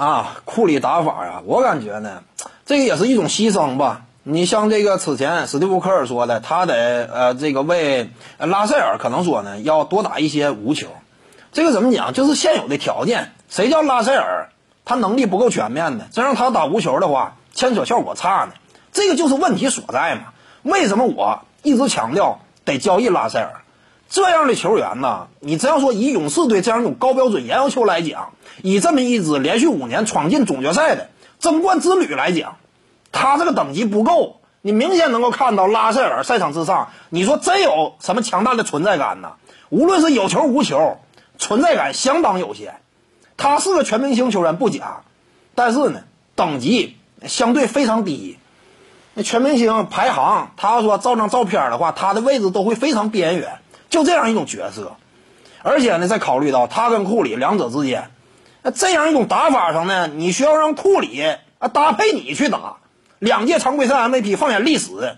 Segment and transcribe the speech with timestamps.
[0.00, 2.22] 啊，库里打法啊，我感觉呢，
[2.64, 4.06] 这个也是一种牺牲吧。
[4.22, 8.08] 你像这个此前史蒂夫科尔说的，他得呃这个为
[8.38, 10.86] 拉塞尔可能说呢要多打一些无球。
[11.52, 12.14] 这个怎么讲？
[12.14, 14.48] 就是现有的条件，谁叫拉塞尔
[14.86, 16.06] 他能力不够全面呢？
[16.10, 18.52] 真让他打无球的话，牵扯效果差呢。
[18.92, 20.32] 这个就是问题所在嘛。
[20.62, 23.60] 为什么我一直强调得交易拉塞尔？
[24.10, 28.32] 这样的球员呢，你真要说以勇士队这样一种高标准严要求来讲，
[28.62, 32.56] 以这么一支连续五年闯进总决赛的争冠之旅来讲，
[33.12, 34.40] 他这个等级不够。
[34.60, 39.32] 你明显能够看到拉塞尔赛场之上，你说真有什么强大的存在感呢？
[39.70, 40.98] 无论是有球无球。
[41.42, 42.74] 存在感相当有限，
[43.38, 45.00] 他是个全明星球员不假，
[45.54, 46.02] 但是呢，
[46.34, 48.36] 等级相对非常低。
[49.14, 54.96] 那全明星排行，他要说照张照片的话，他的位置都会非常边缘，就这样一种角色。
[55.62, 58.10] 而且呢，再考虑到他跟库里两者之间，
[58.62, 61.22] 那这样一种打法上呢，你需要让库里
[61.58, 62.76] 啊搭配你去打，
[63.18, 65.16] 两届常规赛 MVP 放眼历史，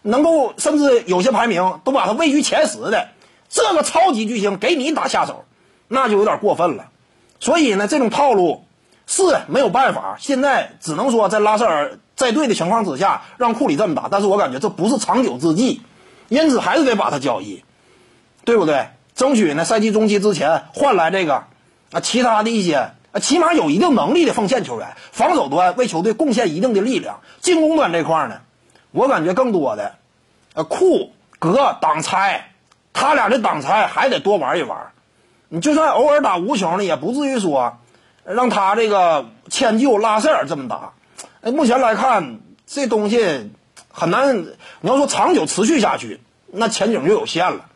[0.00, 3.08] 能够甚至有些排名都把他位居前十的
[3.50, 5.44] 这个超级巨星给你打下手。
[5.94, 6.86] 那就有点过分了，
[7.38, 8.64] 所以呢，这种套路
[9.06, 10.16] 是没有办法。
[10.18, 14.08] 现在只能说在拉塞尔在队的情况之下，让库里这么打。
[14.10, 15.82] 但是我感觉这不是长久之计，
[16.30, 17.62] 因此还是得把他交易，
[18.44, 18.88] 对不对？
[19.14, 21.44] 争取呢赛季中期之前换来这个
[21.92, 28.40] 啊其他的一些啊起码有一定能力的锋线球员，防守端为球队贡献一定的力量，进攻端这块呢，
[28.90, 29.96] 我感觉更多的
[30.54, 32.52] 呃库格挡拆，
[32.94, 34.92] 他俩的挡拆还得多玩一玩。
[35.50, 37.76] 你就算偶尔打无球呢，也不至于说
[38.24, 40.92] 让他这个迁就拉塞尔这么打。
[41.42, 43.50] 哎，目前来看，这东西
[43.92, 44.46] 很难。
[44.80, 46.20] 你要说长久持续下去，
[46.50, 47.66] 那前景就有限了。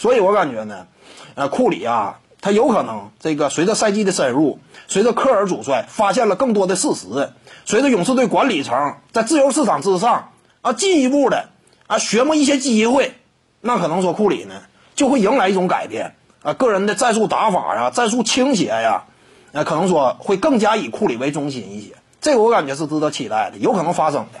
[0.00, 0.86] 所以我感觉呢，
[1.34, 7.34] 呃，库里啊，他有可能这个随着赛季的深入，随着科尔主帅发现了更多的事实，
[7.66, 10.30] 随着勇士队管理层在自由市场之上
[10.62, 11.50] 啊进一步的
[11.86, 13.12] 啊寻摸一些机会，
[13.60, 14.62] 那可能说库里呢
[14.94, 16.14] 就会迎来一种改变。
[16.40, 19.04] 啊，个人的战术打法呀，战术倾斜呀，
[19.52, 24.40] 那可能说会更加以库里为中心一些，这个我感觉是值得期待的，有可能发生的。